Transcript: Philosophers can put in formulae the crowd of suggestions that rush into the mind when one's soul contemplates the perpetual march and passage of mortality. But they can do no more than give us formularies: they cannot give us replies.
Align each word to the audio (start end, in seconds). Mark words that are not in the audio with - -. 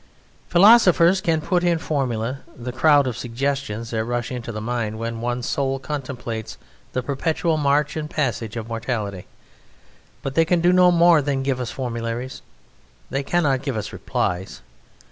Philosophers 0.47 1.21
can 1.21 1.41
put 1.41 1.63
in 1.63 1.77
formulae 1.77 2.37
the 2.57 2.71
crowd 2.71 3.05
of 3.05 3.15
suggestions 3.15 3.91
that 3.91 4.03
rush 4.03 4.31
into 4.31 4.51
the 4.51 4.59
mind 4.59 4.97
when 4.97 5.21
one's 5.21 5.47
soul 5.47 5.77
contemplates 5.77 6.57
the 6.93 7.03
perpetual 7.03 7.55
march 7.55 7.95
and 7.95 8.09
passage 8.09 8.55
of 8.57 8.67
mortality. 8.67 9.27
But 10.23 10.33
they 10.33 10.43
can 10.43 10.59
do 10.59 10.73
no 10.73 10.91
more 10.91 11.21
than 11.21 11.43
give 11.43 11.59
us 11.59 11.69
formularies: 11.69 12.41
they 13.11 13.21
cannot 13.21 13.61
give 13.61 13.77
us 13.77 13.93
replies. 13.93 14.63